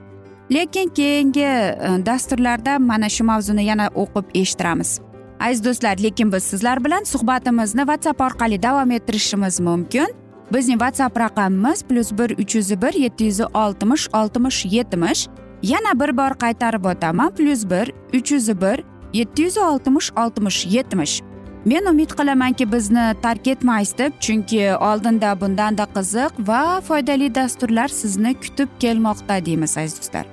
Lekin 0.52 0.88
keyingi 0.88 1.40
e, 1.40 1.76
dasturlarda 2.06 2.78
mana 2.78 3.08
shu 3.08 3.24
mavzuni 3.24 3.64
yana 3.64 3.86
o'qib 4.02 4.26
eshittiramiz. 4.34 5.00
Aziz 5.40 5.64
do'stlar 5.64 5.96
lekin 6.02 6.32
biz 6.32 6.44
sizlar 6.44 6.84
bilan 6.84 7.04
suhbatimizni 7.04 7.80
whatsapp 7.80 8.20
orqali 8.20 8.62
davom 8.62 8.90
ettirishimiz 8.90 9.60
mumkin. 9.60 10.08
Bizning 10.52 10.78
whatsapp 10.78 11.18
raqamimiz 11.18 11.82
plyus 11.82 12.12
bir 12.12 12.30
uch 12.42 12.54
yuz 12.54 12.70
bir 12.82 12.92
yetti 12.92 13.24
yuz 13.24 13.40
oltmish 13.40 14.08
oltmish 14.14 14.64
yetmish. 14.64 15.28
Yana 15.62 16.00
bir 16.00 16.16
bor 16.16 16.32
qaytarib 16.42 16.84
o'taman 16.84 17.30
plyus 17.30 17.70
bir 17.70 17.92
uch 18.14 18.32
yuz 18.32 18.48
bir 18.60 18.84
yetti 19.12 19.42
yuz 19.42 19.58
oltmish 19.58 20.12
oltmish 20.16 20.66
yetmish. 20.66 21.22
Men 21.64 21.86
umid 21.86 22.10
qilamanki 22.10 22.72
bizni 22.72 23.14
tark 23.22 23.46
etmaysiz 23.46 23.98
deb 23.98 24.12
chunki 24.20 24.76
oldinda 24.76 25.40
bundanda 25.40 25.86
qiziq 25.96 26.32
va 26.48 26.80
foydali 26.80 27.34
dasturlar 27.34 27.88
sizni 27.88 28.34
kutib 28.34 28.68
kelmoqda 28.80 29.44
deymiz 29.46 29.78
aziz 29.78 29.98
do'stlar. 29.98 30.26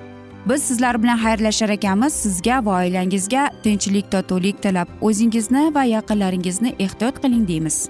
Biz 0.49 0.63
sizlar 0.63 1.03
bilan 1.03 1.17
xayrlashar 1.17 1.69
ekanmiz. 1.69 2.13
Sizga 2.13 2.65
va 2.65 2.79
oilangizga 2.81 3.49
tinchlik 3.63 4.11
totuvlik 4.11 4.61
tilab 4.61 4.88
o'zingizni 5.01 5.75
va 5.75 5.83
yaqinlaringizni 5.83 6.75
ehtiyot 6.79 7.21
qiling 7.21 7.47
deymiz. 7.47 7.89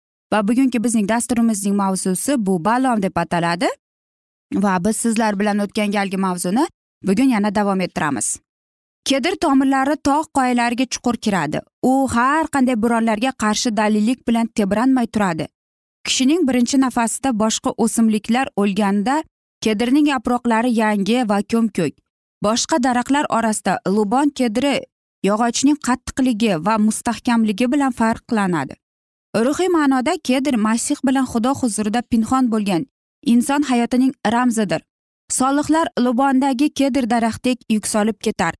Va 0.33 0.41
bugungi 0.47 0.83
bizning 0.83 1.07
dasturimizning 1.09 1.75
mavzusi 1.75 2.37
bu 2.45 2.59
balom 2.65 3.01
deb 3.01 3.15
ataladi. 3.15 3.67
Va 4.53 4.77
biz 4.85 4.97
sizlar 4.97 5.39
bilan 5.39 5.59
o'tgan 5.59 5.91
galgi 5.91 6.17
mavzuni 6.17 6.65
bugun 7.07 7.29
yana 7.35 7.55
davom 7.55 7.81
ettiramiz. 7.81 8.39
Kedir 9.05 9.35
tomirlari 9.41 9.95
tog' 10.07 10.29
qoyalariga 10.37 10.85
chuqur 10.85 11.17
kiradi. 11.17 11.59
U 11.81 12.07
har 12.13 12.45
qanday 12.53 12.77
bo'ronlarga 12.83 13.31
qarshi 13.43 13.77
dalillik 13.77 14.27
bilan 14.27 14.47
tebranmay 14.47 15.07
turadi. 15.07 15.47
Kishining 16.05 16.47
birinchi 16.47 16.77
nafasida 16.81 17.31
boshqa 17.43 17.73
o'simliklar 17.77 18.47
o'lganda 18.61 19.23
kedirning 19.61 20.07
yaproqlari 20.13 20.71
yangi 20.81 21.17
va 21.29 21.41
ko'mko'k. 21.51 21.93
Boshqa 22.45 22.83
daraxtlar 22.83 23.25
orasida 23.37 23.73
lubon 23.95 24.29
kedri 24.29 24.75
yog'ochning 25.23 25.77
qattiqligi 25.87 26.53
va 26.65 26.77
mustahkamligi 26.87 27.71
bilan 27.73 27.91
farqlanadi. 27.99 28.80
Ruhiy 29.35 29.69
ma'noda 29.69 30.17
kedr 30.23 30.55
masih 30.57 30.97
bilan 31.07 31.25
xudo 31.25 31.53
huzurida 31.55 32.01
pinhon 32.01 32.51
bo'lgan 32.51 32.85
inson 33.25 33.63
hayotining 33.63 34.13
ramzidir. 34.33 34.81
Solihlar 35.31 35.87
lubondagi 35.99 36.69
kedr 36.69 37.07
daraxtdek 37.09 37.59
yuksalib 37.69 38.19
ketar. 38.19 38.53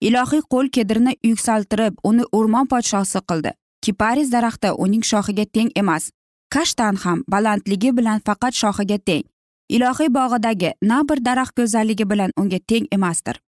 Ilohiy 0.00 0.42
qo'l 0.52 0.70
kedrni 0.70 1.16
yuksaltirib 1.24 1.94
uni 2.04 2.24
o'rmon 2.32 2.66
podshosi 2.66 3.20
qildi 3.28 3.50
kiparis 3.84 4.30
daraxti 4.30 4.70
uning 4.84 5.02
shoxiga 5.02 5.44
teng 5.54 5.70
emas 5.76 6.10
kashtan 6.54 6.96
ham 7.04 7.24
balandligi 7.28 7.90
bilan 7.96 8.20
faqat 8.26 8.54
shoxiga 8.54 8.98
teng. 8.98 9.24
Ilohiy 9.68 10.08
bog'idagi 10.18 10.70
na 10.82 11.02
bir 11.08 11.24
daraxt 11.24 11.56
go'zalligi 11.56 12.10
bilan 12.10 12.30
unga 12.36 12.58
teng 12.68 12.86
emasdir. 12.92 13.40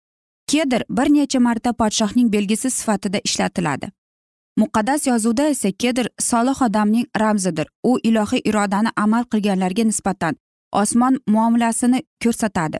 Kedr 0.49 0.81
bir 0.89 1.07
necha 1.13 1.39
marta 1.39 1.73
podshohning 1.73 2.31
belgisi 2.33 2.71
sifatida 2.71 3.19
ishlatiladi. 3.23 3.87
Muqaddas 4.57 5.07
yozuvda 5.07 5.47
esa 5.53 5.71
kedr 5.71 6.07
solih 6.19 6.61
odamning 6.61 7.05
ramzidir. 7.19 7.67
U 7.83 7.99
ilohiy 8.03 8.41
irodani 8.45 8.89
amal 8.95 9.23
qilganlarga 9.31 9.83
nisbatan 9.83 10.35
osmon 10.71 11.19
muomalasini 11.27 12.03
ko'rsatadi. 12.23 12.77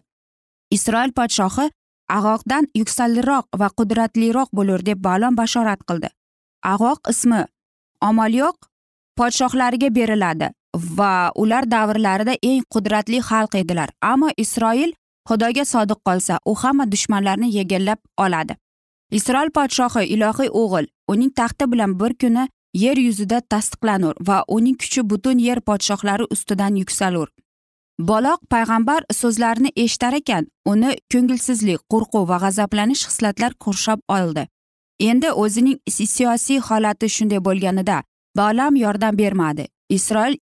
Isroil 0.72 1.12
podshohi 1.20 1.70
ag'oqdan 2.18 2.68
yuksalroq 2.80 3.46
va 3.60 3.68
qudratliroq 3.78 4.50
bo'lur 4.58 4.86
deb 4.86 5.00
balom 5.08 5.36
bashorat 5.36 5.82
qildi. 5.90 6.10
Ag'oq 6.74 7.00
ismi 7.14 7.42
omolyoq 8.10 8.58
podshohlariga 9.18 9.90
beriladi 9.98 10.50
va 10.98 11.32
ular 11.36 11.70
davrlarida 11.76 12.34
eng 12.42 12.64
qudratli 12.74 13.22
xalq 13.30 13.56
edilar. 13.62 13.90
Ammo 14.02 14.30
isroil 14.38 14.92
xudoga 15.30 15.66
sodiq 15.74 16.00
qolsa 16.08 16.40
u 16.46 16.56
hamma 16.56 16.86
dushmanlarni 16.92 17.50
yegallab 17.58 18.00
oladi. 18.18 18.54
Isroil 19.18 19.50
podshohi 19.58 20.04
ilohiy 20.16 20.50
o'g'il 20.62 20.88
uning 21.14 21.32
taxti 21.40 21.66
bilan 21.72 21.92
bir 22.00 22.14
kuni 22.22 22.48
yer 22.84 22.98
yuzida 22.98 23.42
tasdiqlanur 23.54 24.16
va 24.28 24.38
uning 24.48 24.78
kuchi 24.82 25.02
butun 25.10 25.38
yer 25.48 25.60
podshohlari 25.70 26.26
ustidan 26.36 26.76
yuksalur. 26.82 27.28
Boloq 28.00 28.40
payg'ambar 28.54 29.02
so'zlarini 29.20 29.72
eshitar 29.84 30.14
ekan 30.22 30.48
uni 30.72 30.96
ko'ngilsizlik 31.14 31.86
qo'rquv 31.92 32.28
va 32.32 32.38
g'azablanish 32.44 33.06
hislatlar 33.08 33.54
qurshab 33.64 34.00
oldi. 34.18 34.48
Endi 35.10 35.30
o'zining 35.44 35.78
siyosiy 36.16 36.60
holati 36.68 37.10
shunday 37.16 37.46
bo'lganida 37.48 38.02
balam 38.38 38.76
yordam 38.76 39.18
bermadi. 39.18 39.68
Isroil 39.90 40.36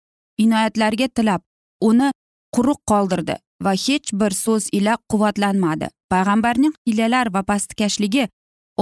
inoyatlarga 0.43 1.07
tilab 1.07 1.41
uni 1.89 2.11
quruq 2.55 2.79
qoldirdi 2.91 3.35
va 3.65 3.73
hech 3.85 4.13
bir 4.19 4.31
so'z 4.43 4.69
ila 4.77 4.93
quvvatlanmadi. 5.11 5.87
Payg'ambarning 6.11 6.73
hiylalar 6.87 7.33
va 7.33 7.41
pastkashligi 7.43 8.29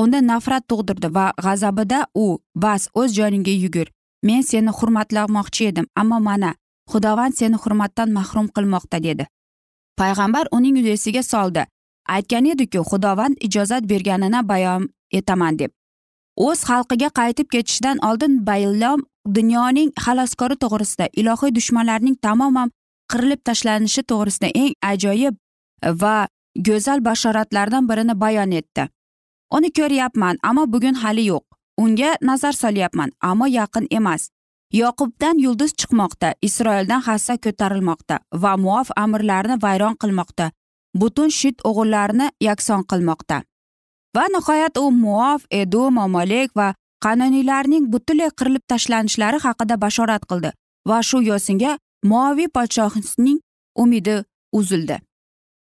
unda 0.01 0.19
nafrat 0.21 0.63
tug'dirdi 0.69 1.09
va 1.17 1.25
g'azabida 1.43 1.99
u 2.15 2.25
bas 2.55 2.87
o'z 2.99 3.15
joningga 3.17 3.53
yugur. 3.63 3.87
Men 4.27 4.41
seni 4.49 4.71
hurmatlamoqchi 4.77 5.67
edim 5.71 5.87
ammo 5.95 6.19
mana 6.19 6.53
xudovand 6.91 7.33
seni 7.39 7.57
hurmatdan 7.63 8.09
mahrum 8.17 8.47
qilmoqda 8.55 8.97
dedi. 9.07 9.25
Payg'ambar 9.99 10.45
uning 10.51 10.77
esiga 10.95 11.23
soldi. 11.23 11.63
Aytgan 12.15 12.45
ediku 12.45 12.83
xudovand 12.89 13.35
ijozat 13.47 13.83
berganini 13.91 14.41
bayon 14.51 14.89
etaman 15.11 15.59
deb. 15.59 15.71
O'z 16.37 16.59
xalqiga 16.69 17.09
qaytib 17.19 17.47
ketishidan 17.53 17.97
oldin 18.09 18.33
baylom 18.49 18.99
dunyoning 19.37 19.89
xaloskori 20.03 20.55
to'g'risida 20.63 21.05
ilohiy 21.19 21.51
dushmanlarning 21.57 22.15
tamoman 22.25 22.71
qirilib 23.11 23.41
tashlanishi 23.47 24.01
to'g'risida 24.11 24.47
eng 24.61 24.73
ajoyib 24.91 25.35
va 26.01 26.15
go'zal 26.67 26.99
bashoratlardan 27.07 27.89
birini 27.89 28.15
bayon 28.23 28.51
etdi. 28.61 28.83
Uni 29.55 29.69
ko'ryapman 29.77 30.37
ammo 30.49 30.63
bugun 30.73 30.95
hali 31.03 31.25
yo'q. 31.31 31.45
Unga 31.83 32.11
nazar 32.21 32.53
solyapman 32.53 33.11
ammo 33.21 33.45
yaqin 33.45 33.87
emas. 33.91 34.29
Yoqubdan 34.73 35.39
yulduz 35.45 35.71
chiqmoqda 35.79 36.33
isroildan 36.47 37.01
hassa 37.07 37.33
ko'tarilmoqda 37.45 38.19
va 38.43 38.51
muof 38.57 38.89
amirlarni 39.03 39.55
vayron 39.63 39.95
qilmoqda. 40.01 40.51
Butun 40.99 41.29
shit 41.29 41.57
o'g'illarini 41.69 42.27
yakson 42.47 42.83
qilmoqda. 42.91 43.37
Va 44.15 44.23
nihoyat 44.33 44.77
u 44.77 44.91
muof 44.91 45.41
edum 45.61 45.93
momolek 45.93 46.49
va 46.59 46.73
qanoniylarning 47.05 47.91
butunlay 47.93 48.29
qirilib 48.39 48.63
tashlanishlari 48.71 49.37
haqida 49.45 49.75
bashorat 49.83 50.23
qildi 50.29 50.51
va 50.89 50.97
shu 51.09 51.21
yo'singa 51.29 51.77
moaviy 52.11 52.49
podshohning 52.55 53.39
umidi 53.83 54.15
uzildi. 54.59 54.97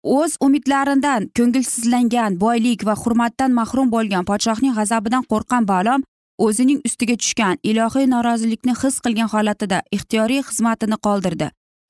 O'z 0.03 0.37
umidlaridan 0.45 1.29
ko'ngilsizlangan 1.37 2.39
boylik 2.39 2.85
va 2.85 2.95
hurmatdan 2.95 3.51
mahrum 3.59 3.91
bo'lgan 3.95 4.25
podshohning 4.29 4.73
g'azabidan 4.77 5.23
qo'rqqan 5.31 5.67
balom 5.67 6.01
o'zining 6.45 6.79
ustiga 6.87 7.15
tushgan 7.21 7.55
ilohiy 7.71 8.07
norozilikni 8.13 8.73
his 8.81 8.95
qilgan 9.05 9.29
holatida 9.33 9.81
ixtiyoriy 9.95 10.41
xizmatini 10.49 10.97
qoldirdi. 11.07 11.47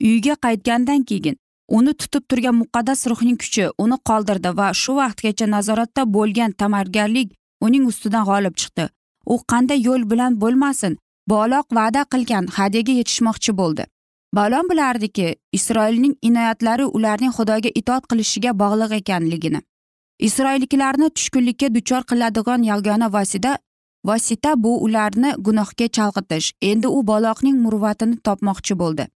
Uyiga 0.08 0.36
qaytgandan 0.46 1.02
keyin 1.10 1.36
uni 1.78 1.94
tutib 2.02 2.24
turgan 2.30 2.56
muqaddas 2.62 3.02
ruhning 3.12 3.38
kuchi 3.44 3.66
uni 3.84 3.98
qoldirdi 4.10 4.50
va 4.60 4.68
shu 4.82 4.96
vaqtgacha 5.00 5.48
nazoratda 5.56 6.04
bo'lgan 6.16 6.52
tamargarlik 6.62 7.34
uning 7.66 7.88
ustidan 7.92 8.24
g'olib 8.30 8.56
chiqdi. 8.62 8.86
U 9.34 9.36
qanday 9.52 9.80
yo'l 9.88 10.04
bilan 10.12 10.40
bo'lmasin 10.42 10.98
boloq 11.34 11.66
va'da 11.80 12.02
qilgan 12.14 12.46
hadyaga 12.58 12.94
yetishmoqchi 13.00 13.52
bo'ldi. 13.62 13.84
Balom 14.38 14.70
bilardiki 14.70 15.36
isroilning 15.52 16.16
inoyatlari 16.22 16.86
ularning 16.86 17.34
xudoga 17.38 17.70
itoat 17.82 18.10
qilishiga 18.12 18.52
bog'liq 18.62 18.98
ekanligini 19.02 19.62
isroilliklarni 20.28 21.10
tushkunlikka 21.16 21.68
duchor 21.76 22.04
qiladigan 22.12 22.64
yagona 22.72 23.14
vosita 23.14 23.58
vosita 24.06 24.64
bu 24.64 24.72
ularni 24.86 25.34
gunohga 25.48 25.88
chalg'itish 25.98 26.52
endi 26.62 26.88
u 26.88 27.08
baloqning 27.08 27.58
murvatini 27.66 28.18
topmoqchi 28.28 28.78
bo'ldi. 28.82 29.08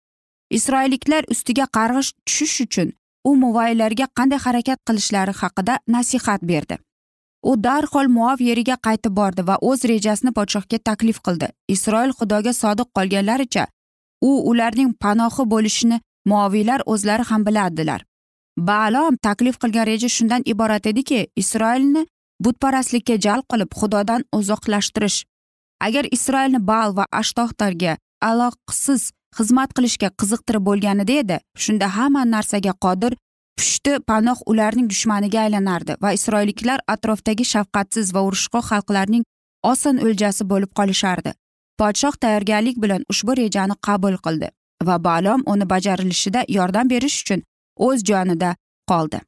Isroilliklar 0.58 1.24
ustiga 1.34 1.66
qarg'ish 1.78 2.12
tushish 2.26 2.58
uchun 2.66 2.94
u 3.30 3.36
muvaylarga 3.44 4.08
qanday 4.18 4.40
harakat 4.46 4.80
qilishlari 4.88 5.34
haqida 5.42 5.80
nasihat 5.96 6.42
berdi. 6.52 6.78
U 7.50 7.52
darhol 7.64 8.08
muav 8.18 8.42
yeriga 8.50 8.78
qaytib 8.88 9.14
bordi 9.20 9.48
va 9.50 9.58
o'z 9.70 9.84
rejasini 9.92 10.32
podshohga 10.38 10.78
taklif 10.90 11.20
qildi. 11.28 11.48
Isroil 11.76 12.12
xudoga 12.20 12.54
sodiq 12.62 12.88
qolganlaricha 12.98 13.68
u 14.22 14.32
ularning 14.50 14.94
panohi 15.04 15.44
bo'lishini 15.54 16.02
moviylar 16.26 16.82
o'zlari 16.86 17.24
ham 17.24 17.46
bilardilar. 17.46 18.04
Balom 18.58 19.18
taklif 19.18 19.58
qilgan 19.62 19.86
reja 19.88 20.10
shundan 20.10 20.42
iborat 20.46 20.88
ediki 20.92 21.28
isroilni 21.36 22.06
butparastlikka 22.44 23.16
jalb 23.26 23.46
qilib 23.52 23.72
xudodan 23.80 24.26
uzoqlashtirish. 24.40 25.24
Agar 25.88 26.06
isroilni 26.12 26.60
bal 26.68 26.96
va 26.98 27.06
ashtohtarga 27.22 27.98
aloqasiz 28.30 29.12
xizmat 29.38 29.74
qilishga 29.78 30.10
qiziqtirib 30.20 30.64
bo'lganida 30.70 31.18
edi 31.24 31.38
shunda 31.64 31.88
hamma 31.98 32.24
narsaga 32.34 32.74
qodir 32.86 33.18
pushti 33.58 33.94
panoh 34.10 34.40
ularning 34.52 34.88
dushmaniga 34.94 35.40
aylanardi 35.46 35.98
va 36.04 36.14
isroilliklar 36.18 36.80
atrofdagi 36.94 37.46
shafqatsiz 37.54 38.14
va 38.16 38.22
urushqoq 38.28 38.66
xalqlarning 38.72 39.24
oson 39.72 40.02
o'ljasi 40.06 40.44
bo'lib 40.52 40.72
qolishardi. 40.80 41.32
Podshoh 41.82 42.16
tayyorgarlik 42.24 42.78
bilan 42.84 43.04
ushbu 43.12 43.38
rejani 43.38 43.76
qabul 43.88 44.16
qildi 44.26 44.50
va 44.88 45.04
balom 45.04 45.42
uni 45.54 45.66
bajarilishida 45.74 46.46
yordam 46.58 46.90
berish 46.90 47.18
uchun 47.22 47.44
o'z 47.88 48.04
jonida 48.10 48.56
qoldi. 48.92 49.20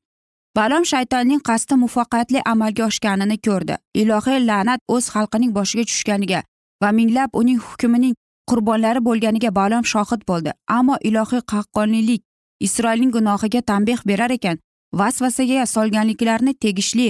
Balom 0.56 0.86
shaytonning 0.92 1.42
qasdi 1.50 1.76
muvaffaqiyatli 1.84 2.40
amalga 2.54 2.86
oshganini 2.90 3.38
ko'rdi. 3.48 3.76
Ilohiy 4.02 4.40
la'nat 4.50 4.80
o'z 4.96 5.06
xalqining 5.16 5.52
boshiga 5.58 5.84
tushganiga 5.90 6.40
va 6.82 6.90
minglab 7.00 7.30
uning 7.42 7.60
hukmining 7.68 8.16
qurbonlari 8.50 9.02
bo'lganiga 9.08 9.52
balom 9.60 9.86
shohid 9.94 10.26
bo'ldi. 10.30 10.52
Ammo 10.78 10.96
ilohiy 11.10 11.42
haqqoniylik 11.54 12.22
isroilning 12.68 13.12
gunohiga 13.18 13.62
tanbeh 13.72 14.00
berar 14.10 14.32
ekan 14.38 14.58
vasvasaga 15.02 15.66
solganliklarini 15.76 16.54
tegishli 16.64 17.08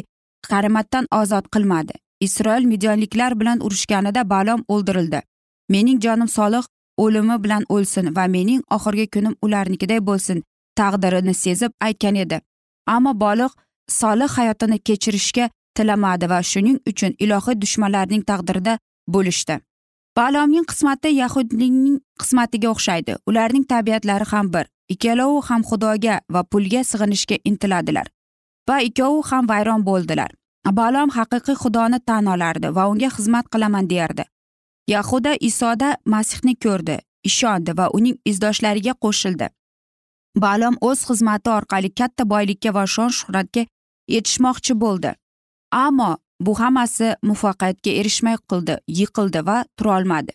qarimatdan 0.49 1.05
ozod 1.21 1.45
qilmadi. 1.53 1.93
Isroil 2.19 2.65
midyonliklar 2.71 3.39
bilan 3.39 3.59
urushganida 3.65 4.29
balom 4.29 4.65
o'ldirildi. 4.67 5.21
Mening 5.69 6.01
jonim 6.01 6.27
solih 6.27 6.63
o'limi 6.97 7.43
bilan 7.43 7.63
o'lsin 7.69 8.15
va 8.15 8.27
mening 8.35 8.61
oxirgi 8.75 9.07
kunim 9.15 9.35
ularnikiday 9.45 9.99
bo'lsin 10.09 10.43
taqdirini 10.79 11.33
sezib 11.33 11.71
aytgan 11.87 12.15
edi. 12.23 12.41
Ammo 12.95 13.13
boliq 13.23 13.51
solih 13.99 14.29
hayotini 14.37 14.79
kechirishga 14.87 15.49
tilamadi 15.75 16.29
va 16.29 16.39
shuning 16.51 16.77
uchun 16.91 17.15
ilohiy 17.23 17.61
dushmanlarning 17.61 18.23
taqdirida 18.31 18.73
bo'lishdi. 19.13 19.59
Balomning 20.17 20.65
qismati 20.71 21.09
yahudiyning 21.21 21.99
qismatiga 22.21 22.69
o'xshaydi. 22.73 23.15
Ularning 23.29 23.65
tabiatlari 23.73 24.25
ham 24.31 24.53
bir 24.53 24.65
ikkalovi 24.93 25.45
ham 25.49 25.61
xudoga 25.69 26.15
va 26.33 26.41
pulga 26.51 26.81
sig'inishga 26.91 27.37
intiladilar 27.49 28.07
va 28.69 28.77
ikkovi 28.89 29.21
ham 29.29 29.49
vayron 29.51 29.85
bo'ldilar. 29.89 30.38
Balom 30.79 31.09
haqiqiy 31.17 31.57
xudoni 31.63 31.99
tan 32.05 32.25
olardi 32.33 32.67
va 32.77 32.87
unga 32.91 33.09
xizmat 33.15 33.45
qilaman 33.53 33.89
derdi 33.89 34.23
yahuda 34.93 35.35
isoda 35.49 35.89
masihni 36.05 36.55
ko'rdi 36.65 36.97
ishondi 37.23 37.75
va 37.77 37.89
uning 37.97 38.17
izdoshlariga 38.31 38.93
qo'shildi. 39.03 39.47
Balom 40.43 40.75
o'z 40.89 41.05
xizmati 41.09 41.49
orqali 41.57 41.89
katta 41.99 42.23
boylikka 42.33 42.73
va 42.77 42.85
shon 42.95 43.11
shuhratga 43.19 43.65
yetishmoqchi 44.15 44.73
bo'ldi. 44.83 45.13
Ammo 45.85 46.11
bu 46.45 46.53
hammasi 46.59 47.07
muvaffaqiyatga 47.29 47.95
erishmay 48.01 48.37
qildi 48.49 48.75
yiqildi 48.99 49.45
va 49.49 49.57
turolmadi. 49.77 50.31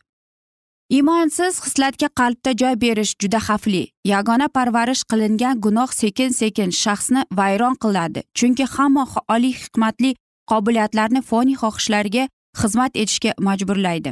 Iymonsiz 0.94 1.54
xislatga 1.64 2.08
qalbda 2.18 2.50
joy 2.60 2.74
berish 2.80 3.12
juda 3.22 3.38
xavfli. 3.46 3.82
Yagona 4.04 4.48
parvarish 4.48 5.02
qilingan 5.10 5.60
gunoh 5.64 5.90
sekin 6.00 6.30
sekin 6.40 6.70
shaxsni 6.70 7.22
vayron 7.38 7.74
qiladi. 7.84 8.20
Chunki 8.38 8.64
hamma 8.74 9.04
oliy 9.34 9.54
hikmatli 9.62 10.10
qobiliyatlarni 10.50 11.22
foniy 11.30 11.56
xohishlariga 11.62 12.28
xizmat 12.60 12.92
etishga 13.02 13.32
majburlaydi. 13.46 14.10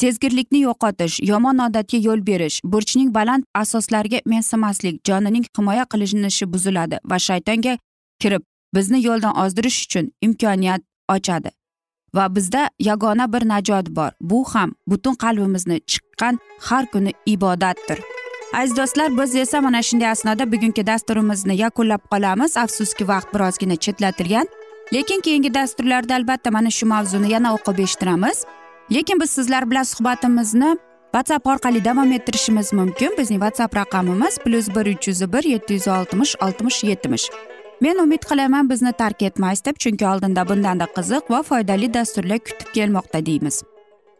Sezgirlikni 0.00 0.60
yo'qotish 0.66 1.16
yomon 1.30 1.58
odatga 1.66 1.98
yo'l 2.06 2.22
berish 2.28 2.60
burchning 2.72 3.10
baland 3.16 3.44
asoslariga 3.62 4.20
mensimaslik 4.32 5.00
jonining 5.08 5.46
himoya 5.58 5.84
qilinishi 5.92 6.44
buziladi 6.52 6.96
va 7.10 7.18
shaytonga 7.28 7.74
kirib 8.22 8.42
bizni 8.74 8.98
yo'ldan 9.08 9.34
ozdirish 9.44 9.78
uchun 9.84 10.06
imkoniyat 10.26 10.82
ochadi. 11.16 11.50
Va 12.14 12.34
bizda 12.34 12.70
yagona 12.78 13.32
bir 13.32 13.48
najot 13.48 13.90
bor. 13.90 14.10
Bu 14.20 14.44
ham 14.54 14.74
butun 14.86 15.14
qalbimizni 15.14 15.80
chiqqan 15.86 16.38
har 16.60 16.86
kuni 16.92 17.12
ibodatdir. 17.26 17.98
Aziz 18.54 18.76
do'stlar 18.76 19.18
biz 19.18 19.34
esa 19.34 19.60
mana 19.60 19.82
shunday 19.82 20.08
asnoda 20.08 20.52
bugungi 20.52 20.86
dasturimizni 20.86 21.56
yakunlab 21.56 22.02
qolamiz. 22.12 22.56
Afsuski 22.56 23.08
vaqt 23.08 23.34
birozgina 23.34 23.76
chetlatilgan. 23.76 24.46
Lekin 24.94 25.20
keyingi 25.20 25.54
dasturlarda 25.54 26.14
albatta 26.14 26.50
mana 26.50 26.70
shu 26.70 26.86
mavzuni 26.86 27.32
yana 27.32 27.54
o'qib 27.56 27.78
eshittiramiz. 27.84 28.44
Lekin 28.94 29.20
biz 29.20 29.30
sizlar 29.30 29.70
bilan 29.70 29.82
suhbatimizni 29.82 30.76
whatsapp 31.14 31.46
orqali 31.46 31.84
davom 31.84 32.12
ettirishimiz 32.12 32.72
mumkin. 32.72 33.10
Bizning 33.18 33.40
whatsapp 33.44 33.76
raqamimiz 33.76 34.38
plyus 34.44 34.68
bir 34.74 34.86
uch 34.94 35.08
yuz 35.08 35.32
bir 35.32 35.44
yetti 35.52 35.74
yuz 35.74 35.88
oltmish 35.88 36.36
oltmish 36.40 36.84
yetmish. 36.84 37.26
Men 37.82 37.98
umid 37.98 38.22
qilaman 38.30 38.68
bizni 38.70 38.92
tark 38.92 39.22
etmas 39.28 39.64
deb 39.66 39.78
chunki 39.82 40.06
oldinda 40.06 40.42
bundanda 40.48 40.86
qiziq 40.96 41.30
va 41.34 41.40
foydali 41.48 41.88
dasturlar 41.94 42.38
kutib 42.48 42.68
kelmoqda 42.76 43.26
deymiz. 43.26 43.62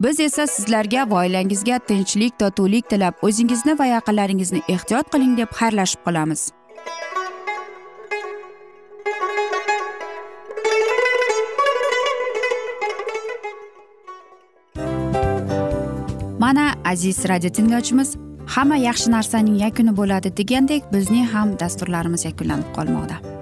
Biz 0.03 0.21
esa 0.21 0.47
sizlarga 0.47 1.05
va 1.11 1.21
oilangizga 1.23 1.79
tinchlik 1.91 2.39
totuvlik 2.39 2.89
tilab 2.91 3.23
o'zingizni 3.29 3.79
va 3.79 3.87
yaqinlaringizni 3.87 4.63
ehtiyot 4.75 5.13
qiling 5.13 5.37
deb 5.41 5.55
xayrlashib 5.59 6.03
qolamiz. 6.07 6.51
Mana 16.45 16.75
aziz 16.85 17.29
radio 17.29 17.51
tinglovchimiz 17.59 18.17
hamma 18.57 18.77
yaxshi 18.89 19.15
narsaning 19.15 19.57
yakuni 19.65 19.95
bo'ladi 20.01 20.35
degandek 20.41 20.91
bizning 20.97 21.31
ham 21.35 21.55
dasturlarimiz 21.63 22.25
yakunlanib 22.31 22.75
qolmoqda. 22.79 23.42